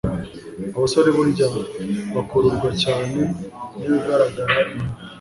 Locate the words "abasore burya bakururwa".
0.77-2.69